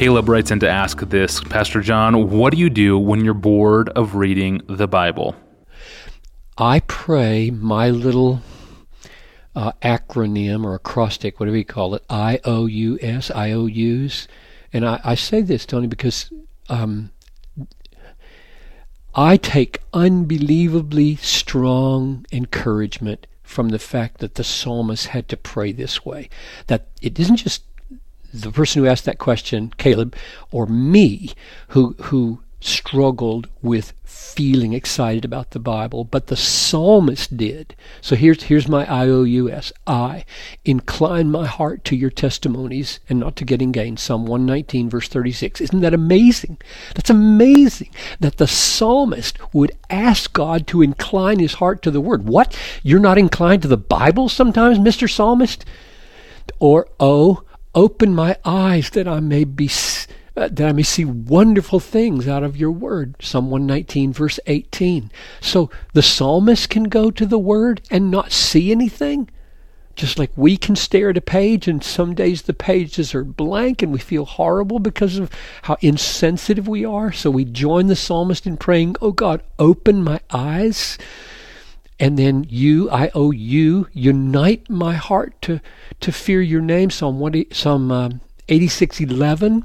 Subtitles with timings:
[0.00, 3.90] Caleb writes in to ask this Pastor John, what do you do when you're bored
[3.90, 5.36] of reading the Bible?
[6.56, 8.40] I pray my little
[9.54, 14.26] uh, acronym or acrostic, whatever you call it, I O U S, I O U's.
[14.72, 16.32] And I, I say this, Tony, because
[16.70, 17.10] um,
[19.14, 26.06] I take unbelievably strong encouragement from the fact that the psalmist had to pray this
[26.06, 26.30] way.
[26.68, 27.64] That it isn't just
[28.32, 30.14] the person who asked that question, Caleb,
[30.50, 31.32] or me,
[31.68, 37.74] who who struggled with feeling excited about the Bible, but the psalmist did.
[38.00, 39.72] So here's here's my IOUS.
[39.86, 40.24] I
[40.64, 43.96] incline my heart to your testimonies and not to getting gain.
[43.96, 45.60] Psalm 119 verse 36.
[45.60, 46.58] Isn't that amazing?
[46.94, 47.90] That's amazing
[48.20, 52.26] that the psalmist would ask God to incline his heart to the word.
[52.26, 52.56] What?
[52.82, 55.10] You're not inclined to the Bible sometimes, Mr.
[55.10, 55.64] Psalmist?
[56.58, 59.70] Or oh, open my eyes that I may be
[60.36, 63.16] uh, that I may see wonderful things out of your word.
[63.20, 65.10] Psalm 119, verse 18.
[65.40, 69.28] So the psalmist can go to the word and not see anything.
[69.96, 73.82] Just like we can stare at a page, and some days the pages are blank
[73.82, 75.30] and we feel horrible because of
[75.62, 77.12] how insensitive we are.
[77.12, 80.96] So we join the psalmist in praying, Oh God, open my eyes.
[82.00, 85.60] And then you, I owe you, unite my heart to,
[86.00, 86.90] to fear your name.
[86.90, 89.64] Psalm, 1, Psalm um, 86 11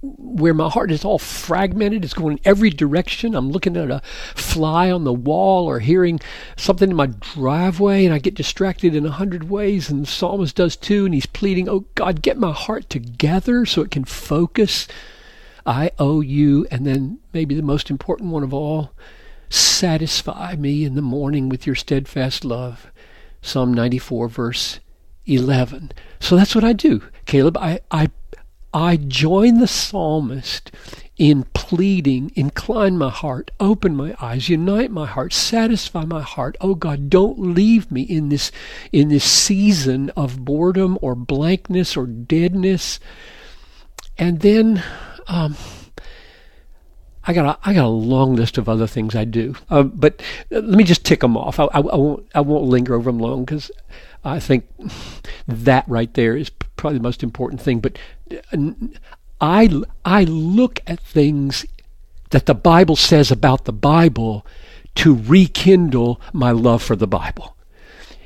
[0.00, 2.04] where my heart is all fragmented.
[2.04, 3.34] It's going in every direction.
[3.34, 4.02] I'm looking at a
[4.34, 6.20] fly on the wall or hearing
[6.56, 9.90] something in my driveway, and I get distracted in a hundred ways.
[9.90, 13.82] And the psalmist does too, and he's pleading, Oh God, get my heart together so
[13.82, 14.86] it can focus.
[15.66, 16.66] I owe you.
[16.70, 18.92] And then maybe the most important one of all
[19.50, 22.90] satisfy me in the morning with your steadfast love.
[23.40, 24.80] Psalm 94, verse
[25.26, 25.92] 11.
[26.20, 27.56] So that's what I do, Caleb.
[27.56, 28.10] I, I
[28.72, 30.70] I join the psalmist
[31.16, 36.56] in pleading, incline my heart, open my eyes, unite my heart, satisfy my heart.
[36.60, 38.52] Oh God, don't leave me in this
[38.92, 43.00] in this season of boredom or blankness or deadness.
[44.18, 44.82] And then
[45.28, 45.56] um,
[47.28, 50.22] I got a, I got a long list of other things I do, uh, but
[50.50, 51.60] let me just tick them off.
[51.60, 53.70] I, I, I won't I won't linger over them long because
[54.24, 54.66] I think
[55.46, 57.80] that right there is probably the most important thing.
[57.80, 57.98] But
[59.40, 61.66] I, I look at things
[62.30, 64.46] that the Bible says about the Bible
[64.96, 67.56] to rekindle my love for the Bible.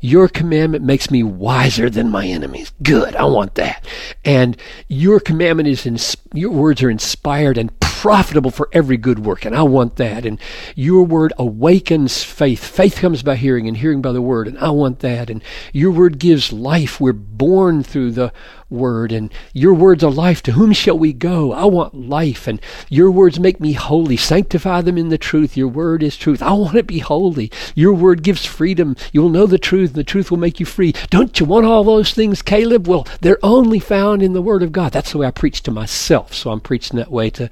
[0.00, 2.72] Your commandment makes me wiser than my enemies.
[2.82, 3.84] Good, I want that.
[4.24, 5.98] And your commandment is, in,
[6.38, 10.24] your words are inspired and profitable for every good work, and I want that.
[10.24, 10.38] And
[10.76, 12.62] your word awakens faith.
[12.62, 15.28] Faith comes by hearing, and hearing by the word, and I want that.
[15.28, 15.42] And
[15.72, 17.00] your word gives life.
[17.00, 18.32] We're born through the
[18.70, 20.42] word, and your words are life.
[20.42, 21.52] To whom shall we go?
[21.52, 24.16] I want life, and your words make me holy.
[24.16, 25.56] Sanctify them in the truth.
[25.56, 26.42] Your word is truth.
[26.42, 27.50] I want to be holy.
[27.74, 28.96] Your word gives freedom.
[29.12, 30.92] You will know the truth, and the truth will make you free.
[31.10, 32.86] Don't you want all those things, Caleb?
[32.86, 34.92] Well, they're only found in the word of God.
[34.92, 37.50] That's the way I preach to myself, so I'm preaching that way to,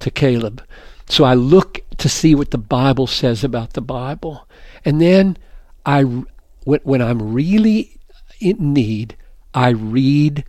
[0.00, 0.62] to Caleb.
[1.08, 4.46] So I look to see what the Bible says about the Bible.
[4.84, 5.36] And then
[5.84, 7.98] I, when, when I'm really
[8.40, 9.16] in need,
[9.54, 10.44] I read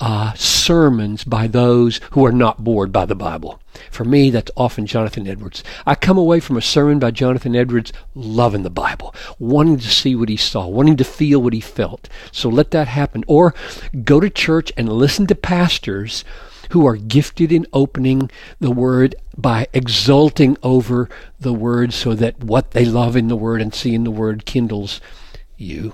[0.00, 3.60] uh, sermons by those who are not bored by the Bible.
[3.90, 5.62] For me, that's often Jonathan Edwards.
[5.86, 10.16] I come away from a sermon by Jonathan Edwards loving the Bible, wanting to see
[10.16, 12.08] what he saw, wanting to feel what he felt.
[12.32, 13.22] So let that happen.
[13.28, 13.54] Or
[14.02, 16.24] go to church and listen to pastors
[16.70, 21.08] who are gifted in opening the Word by exulting over
[21.38, 24.46] the Word so that what they love in the Word and see in the Word
[24.46, 25.00] kindles
[25.56, 25.92] you.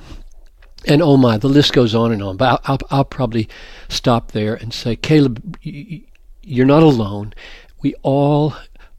[0.86, 2.36] And oh my, the list goes on and on.
[2.36, 3.48] But I'll, I'll, I'll probably
[3.88, 7.34] stop there and say, Caleb, you're not alone.
[7.82, 8.54] We all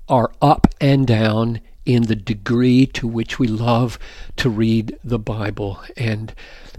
[0.08, 3.98] are up and down in the degree to which we love
[4.38, 5.82] to read the Bible.
[5.98, 6.34] And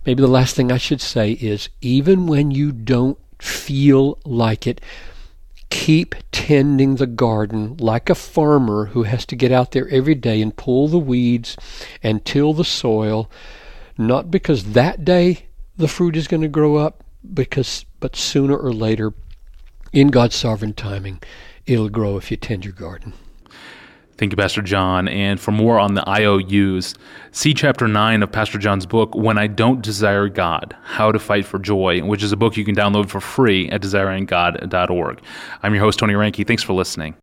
[0.05, 4.81] maybe the last thing I should say is even when you don't feel like it,
[5.71, 10.43] keep tending the garden like a farmer who has to get out there every day
[10.43, 11.57] and pull the weeds
[12.03, 13.31] and till the soil
[14.01, 17.05] not because that day the fruit is going to grow up,
[17.35, 19.13] because but sooner or later,
[19.93, 21.23] in God's sovereign timing,
[21.67, 23.13] it'll grow if you tend your garden.
[24.17, 25.09] Thank you, Pastor John.
[25.09, 26.95] And for more on the IOUs,
[27.31, 31.47] see chapter 9 of Pastor John's book, When I Don't Desire God How to Fight
[31.47, 35.23] for Joy, which is a book you can download for free at desiringgod.org.
[35.63, 36.47] I'm your host, Tony Reinke.
[36.47, 37.15] Thanks for listening.